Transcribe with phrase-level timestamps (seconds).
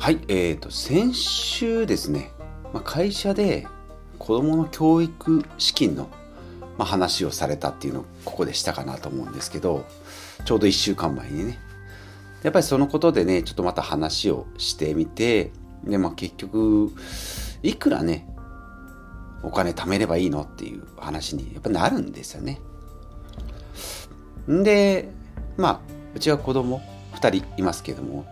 [0.00, 2.32] はい、えーと、先週ですね、
[2.72, 3.66] まあ、会社で
[4.18, 6.08] 子どもの教育資金の、
[6.78, 9.84] まあ、話をされたっていうのをここでしたかなと思うんですけど
[10.46, 11.58] ちょうど1週間前にね
[12.42, 15.52] やっぱりそのことでねちょっとまた話をしてみて
[15.84, 16.92] で、まあ、結局
[17.62, 18.26] いくらね
[19.42, 22.58] お金貯めればいいのっていう話にやっぱなるんですよね。
[24.50, 25.10] んで
[25.58, 25.80] まあ
[26.14, 26.80] うちは子供
[27.16, 28.24] 2人いますけども、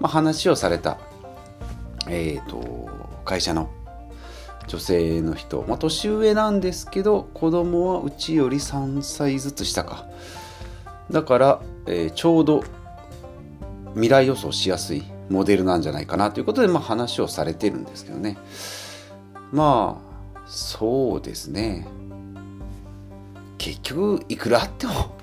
[0.00, 0.98] まあ、話をされた
[2.12, 2.90] えっ、ー、と
[3.24, 3.70] 会社の
[4.68, 10.06] 女性の人、まあ、年上なんですけど子供はうちより3歳ずつ下か。
[11.10, 12.62] だから、えー、ちょうど
[13.94, 16.30] 未来予想しやすいモデルなんじゃないかな。
[16.30, 18.36] ということで、まあ、話をされてるんですけどね。
[19.50, 20.00] ま
[20.36, 21.86] あそうですね。
[23.58, 25.16] 結局いくらあっても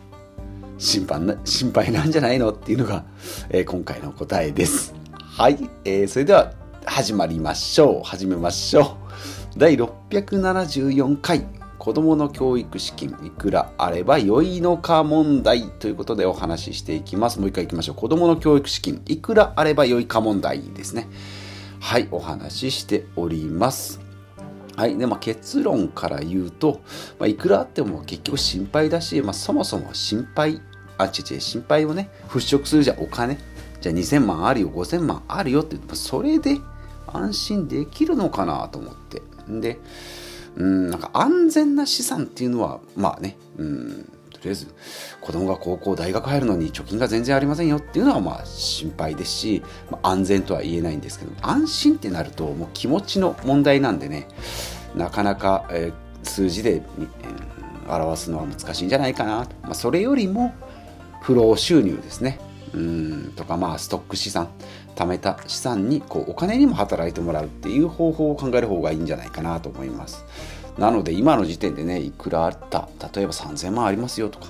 [0.77, 2.51] 心配な心配なんじゃないの？
[2.51, 3.05] っていうのが、
[3.49, 4.93] えー、今回の答えです。
[5.13, 6.54] はい、えー、それでは
[6.99, 8.03] 始まりましょう。
[8.03, 8.97] 始めましょ
[9.55, 9.57] う。
[9.57, 11.45] 第674回
[11.77, 17.39] 子供の教育資金いくらあれば良いのか問題ということでお話ししていきます。
[17.39, 17.95] もう一回いきましょう。
[17.95, 21.07] 子供の教育資金いくらあれば良いか問題ですね。
[21.79, 24.01] はい、お話ししております。
[24.75, 24.97] はい。
[24.97, 26.81] で、まあ、結論から言うと、
[27.17, 30.61] まあ、いくらあっても結局心配だし、まあ、そもそも心配、
[30.97, 33.37] あ、ちち、心配をね、払拭するじゃお金。
[33.79, 36.57] じゃあ2000万あるよ、5000万あるよって、それで
[37.18, 39.21] 安心できるのかなと思って。
[39.48, 39.79] で、
[40.55, 44.68] うん、なんか安全な資産っていうのは、まあね、うん、とりあえず
[45.21, 54.27] 子供が高校、大学入るのに貯金が全然ありませんよっていうのはまあ心配ですし、まあ、安全とは言えないんですけど、安心ってなるともう気持ちの問題なんでね、
[54.96, 59.55] なかなか、えー、数字で、えー、表すのは難しいんじゃないかなと。
[59.63, 60.54] まあ、それよりも
[61.21, 62.40] 不労収入ですね。
[62.73, 64.50] うんとかまあストック資産
[64.95, 70.25] 貯めた資産にこうお金にも働いてもらうっていう方法を考える方がいいんじゃないかなと思います。
[70.77, 72.88] なので今の時点でねいくらあった？
[73.13, 74.45] 例えば3000万ありますよとか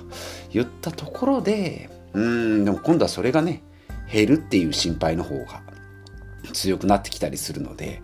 [0.52, 3.62] 言ったところでうんでも今度はそれがね
[4.12, 5.62] 減るっていう心配の方が
[6.52, 8.02] 強くなってきたりするので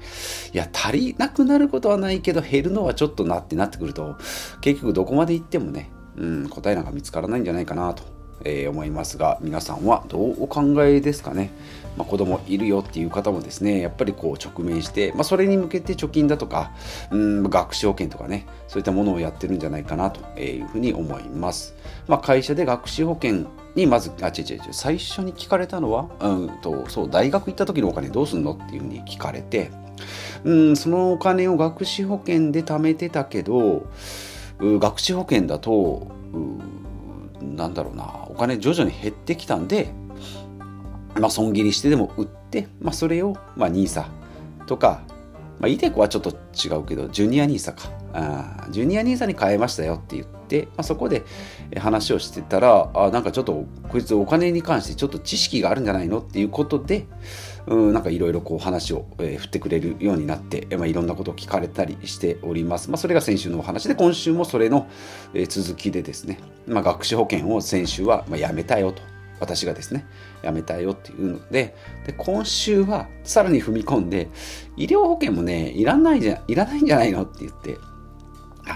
[0.53, 4.17] いや足りなくなることはないけど減るのはちょっとなってなってくると
[4.61, 8.03] 結局どこまで行ってもね、うん、答えなんか見つからないんじゃないかなと
[8.45, 11.51] えー、思いますが皆さんはどうお考えですかね、
[11.97, 16.73] まあ、子供いるよっていう方もですねやっぱりこう直面して、まあ、それに向けて貯金だとか
[17.11, 21.75] うん学資保険とかねそういったものをやってるんじゃないかなというふうに思います、
[22.09, 29.71] まあ、会社で学資保険にまずあ違う違う違う最初に聞かれたのはうんとそう大学行った時のお金どうすんのっていうふうに聞かれて
[30.45, 33.87] うんそのお金を学資保険で貯めてたけど
[34.59, 36.07] 学資保険だと
[37.43, 39.93] なんだろうな金徐々に減ってきたんで、
[41.19, 44.07] まあ、損切りしてでも売って、まあ、それを、ま、NISA
[44.67, 45.03] とか、
[45.59, 47.97] まあ、イデコはちょっと違うけどジュニア NISA か。
[48.13, 51.25] あジュニア NISA に変えましたよって言って、まあ、そこで
[51.79, 57.07] 話をしてたらあなんかちょっとこいつお金に関してちょっと知識があるんじゃないのっていうことで
[57.67, 62.91] うんなんかいろいろこう話を、えー、振ってくれるようになって、まあ、いろんなことを聞かれたりしております。
[62.91, 64.89] まあ、それが先週のお話で、今週もそれの、
[65.35, 69.03] えー、続きでですね、まあ、学資保険を先週は、まあ、やめたよと。
[69.39, 70.07] 私がですね、
[70.43, 71.75] やめたよっていうので、
[72.07, 74.29] で今週はさらに踏み込んで、
[74.77, 77.77] 医療保険もね、いらないじゃ、いらないんじゃないのって言って、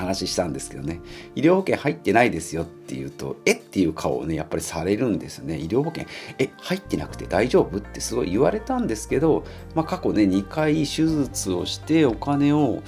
[0.00, 1.00] 話したんですけどね
[1.34, 5.59] 医療保険入ってないですよって言うとえっていう顔をねやっぱりされるんですよね。
[5.59, 6.05] 医療保険
[6.38, 9.44] え入ってなくて大丈夫ってすごい言われたんですけど、
[9.75, 12.83] まあ、過去ね2回手術をしてお金を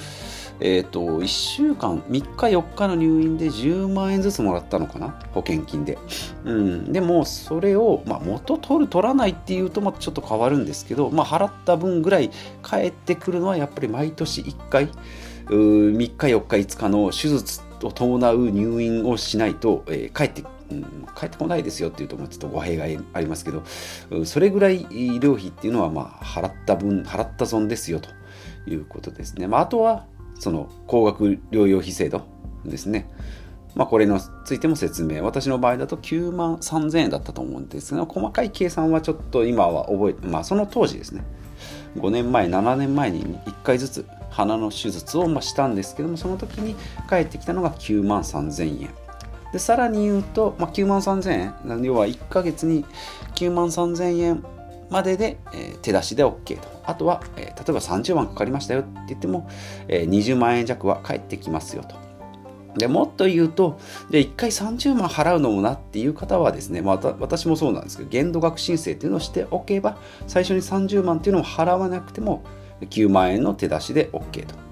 [0.61, 5.99] えっ、ー、と1週間3日4日の入院で10万円ずつもらったのかな保険金で、
[6.45, 12.31] うん、でもそれを、まあ、元取る取らないっていうとまたちょっと変わるんですけど、まあ、払った分ぐらい
[12.63, 14.89] 返ってくるのはやっぱり毎年1回
[15.47, 20.43] 3日4日5日の手術を伴う入院をしないと、えー、帰って、
[21.19, 23.63] 帰ってこないですよっていうとちょっと語弊がありますけど
[24.25, 28.09] それぐらい医療費っていうのはまあ払った分払った損ですよと
[28.67, 30.07] いうことですね、まあ、あとは
[30.39, 32.23] その高額療養費制度
[32.65, 33.09] ですね。
[33.75, 35.25] まあ、これについても説明。
[35.25, 41.25] 私の場合だと9万3000円だったと思うんですが細かい計算はちょっと今は覚えてまあその当時ですね。
[41.97, 46.75] 5年前7年前に1回ずつ鼻の手術をしたんですけどもその時に
[47.07, 48.91] 返ってきたのが9万3000円。
[49.53, 51.33] でさらに言うと、まあ、9万3000
[51.71, 52.87] 円要は1ヶ月に
[53.35, 54.45] 9万3000円
[54.89, 56.69] までで、えー、手出しで OK と。
[56.85, 59.49] あとは、えー、例えば30万かかりましたよって言っても、
[59.89, 61.97] えー、20万円弱は返ってきますよと。
[62.77, 63.79] でもっと言うと、
[64.11, 72.45] で1回30万払うのもなっていう方はですね、まあ、私もそうなんですけど、限度額申請っていうのをしておけば、最初に30万っていうのを払わなくても、
[72.87, 74.63] 9万円の手出しで OK と。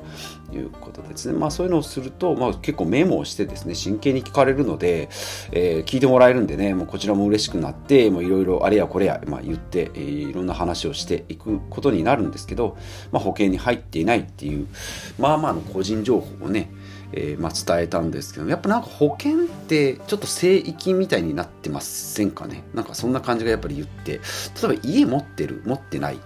[0.53, 1.39] いうことですね。
[1.39, 5.09] まあそういうのをすると、まあ、結構メモをしてですね、真剣に聞かれるので、
[5.53, 12.77] えー、聞いてもらえるんでね、もうこちらも嬉しくなって、もういろいろあれやこれや、まあ、言って、えー、いろんな話をしていくことになるんですけど、
[13.13, 14.67] まあ、保険に入っていないっていう、
[15.21, 16.73] まあまあの個人情報をね、
[17.13, 22.63] えー、まあ、伝えたんですけどやっぱなんか保険ってちょっと聖域みたいになってませんかね？
[22.73, 26.21] なんかそんな感じがやっぱり言って例えば家持ってる持ってない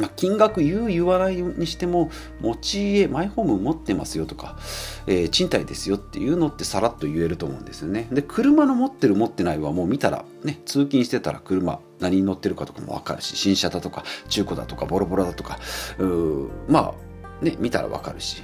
[0.00, 2.10] まあ、金額言う言わないにしても
[2.40, 4.58] 持ち家マイホーム持ってますよとか、
[5.06, 8.08] えー、賃貸ですよっていうのってさらっと言えると思うんですよね。
[8.10, 15.58] で車の持ってる持ってないはもう見たらね通勤してたら車何に乗ってるかとかも分かるし新車だとか中古だとかボロボロだとか
[15.98, 16.94] うま
[17.40, 18.42] あね見たら分かるし。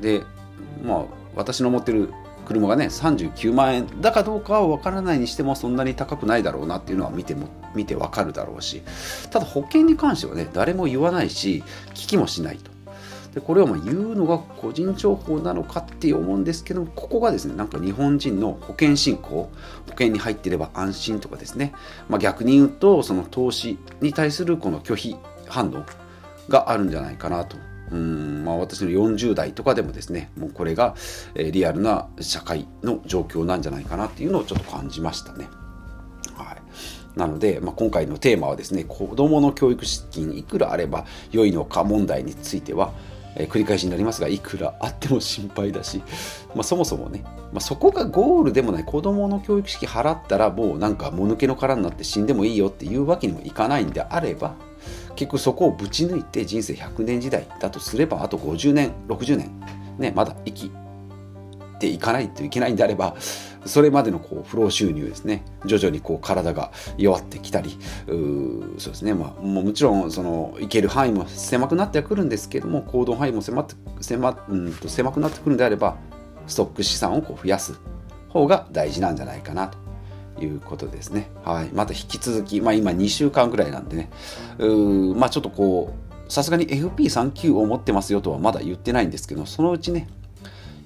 [0.00, 0.22] で
[0.84, 1.04] まあ
[1.34, 2.12] 私の持ってる
[2.48, 8.82] 車がね39万円だかどうかは分からないにしてもそんなに高くないだろうなっていうのは見ても見て分かるだろうし
[9.30, 11.62] ただ保険に関してはね誰も言わないし
[11.94, 12.70] 聞きもしないと。
[13.34, 19.50] でこれをま言うのが個人情報なのかって思うんですけどもここがですねなんか日本人の保険申告保
[19.90, 21.72] 険に入ってれば安心とかですね、
[22.08, 25.16] まあ、逆に言うとその投資に対するこの拒否
[25.46, 25.84] 反応
[26.48, 27.56] があるんじゃないかなと。
[27.90, 30.94] うんまあ、私の40代とかでもですねもうこれが、
[31.34, 35.48] リアルな社会の状況なんじゃないかなっていうのをちょっと感じましたね。
[37.18, 42.94] なので、まあ、今回のテーマはですね子どもの教育資金いくらあれば良いのか問題については、
[43.34, 45.98] えー、繰り返しになりますがいくらあっても心配だし、
[46.54, 54.54] まあ、そもそもね、まあ、そこがゴールでもない子どもの教育資金払ったらもうなんかもぬけの殻になって死んでもいいよっていうわけにもいかないんであれば
[55.16, 59.50] 結局そこをぶち抜いて人生100年時代だとすればあと50年60年
[59.98, 60.70] ねまだ生き
[61.78, 63.16] ていかないといけないんであれば
[63.64, 75.96] それまでのこう不労収入ですね徐々にこう体が弱ってきたりそうですねまあもうもちろんその行ける範囲も狭くなってはくるんですけども行動範囲も狭って狭,、うんと狭くなってくるんであれば
[76.46, 77.78] ストック資産をこう増やす
[78.28, 79.78] 方が大事なんじゃないかなと
[80.40, 81.30] いうことですね。
[81.44, 81.70] はい。
[81.72, 84.10] また引き続き、まあ今2週間ぐらいなんでね、
[84.58, 85.94] うまあちょっとこ
[86.28, 90.08] う、さすがに FP39 を持ってますよとはまだ言ってないんですけど、そのうちね、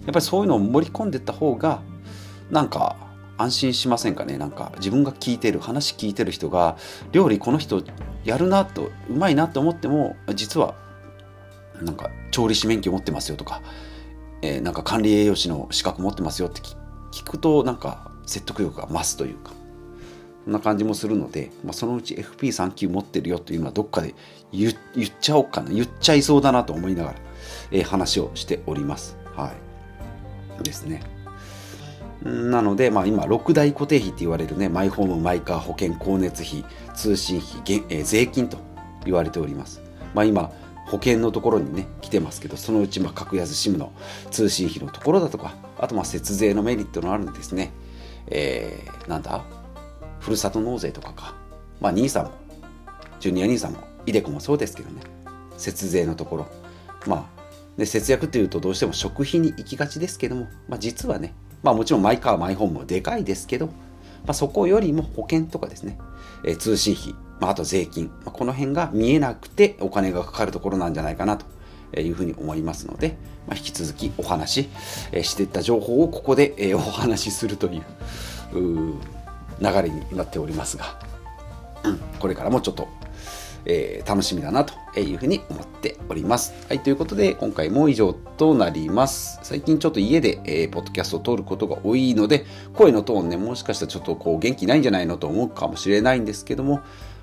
[0.05, 1.83] やっぱりそういうのを盛り込んでった方が、
[2.51, 2.97] なんか
[3.39, 4.39] 安心しませんかね？
[4.39, 6.77] なんか自分が聞いてる、話聞いてる人が、
[7.13, 7.83] 料理この人
[8.25, 10.75] やるなと、うまいなと思っても、実は、
[11.81, 13.63] なんか調理師免許持ってますよとか、
[14.43, 16.61] えー、なんか管理栄養士の資格持ってますよって
[17.13, 19.53] 聞くと、なんか説得力が増すというか
[20.45, 24.15] そんな感じもするので、まあ、そのうち FP3 級持ってるよというのはどっかで
[24.53, 24.75] 言っ
[25.21, 27.19] ちゃおうかな言っちゃいそうだなと思いながら、
[27.71, 29.17] えー、話をしております。
[29.35, 29.72] はい。
[30.63, 31.03] ですね。
[32.23, 36.65] なので、まあ、今6大固定費って言われるねマイホームマイカー保険光熱費
[36.95, 38.59] 通信費、えー、税金と
[39.05, 39.83] 言われております。
[40.15, 40.53] まあ、今
[40.87, 43.93] 保険のところにね来てますけどそのうちまあ格安 SIM の
[44.31, 47.73] 通信費のところだとかあとまあ節税のメリットのあるんですね
[48.29, 49.43] えー、なんだ？
[50.21, 51.35] ふるさと納税とかか。
[51.81, 52.31] まあ、兄さんも、
[53.19, 55.03] ジュニア兄さんも、イデコもそうですけどね。
[55.57, 56.47] 節税のところ。
[57.09, 57.42] まあ、
[57.77, 63.73] で節約っていうとどうしても食費に行きがちですけども、まあ、実はね、まあ、もちろんマイカー、マイホームもでかいですけど、ま
[64.29, 65.99] あ、そこよりも保険とかですね、
[66.45, 71.47] えー、通信費、まあ、あと税金、まあ、この辺が見えなくてお金がかかるところなんじゃないかなと
[72.01, 73.17] いうふうに思いますので、
[73.47, 74.69] まあ、引き続きお話
[75.13, 77.83] ししていった情報をここでえお話しするという
[79.61, 80.99] 流れになっておりますが、
[81.85, 82.89] うん、これからもちょっと、
[83.65, 86.53] えー、楽しみだなというふうに思っております。
[86.69, 89.39] はい、ということで今回も以上となります。
[89.43, 96.81] 最近ちょっと家で、えー、ポッドキャストを撮ることが多いので、声のトーンね、もしかしたらちょっとこう元気ないんじゃないのと思うかもしれないんですけども、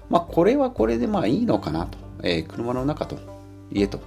[0.10, 3.18] まあこれはこれでまあいいのかなと、えー、車の中と
[3.72, 4.00] 家と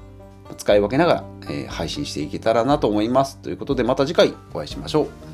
[0.57, 3.39] 使い分けながら、え、配信していけたらなと思います。
[3.39, 5.32] ということでまた次回お会いしましょう。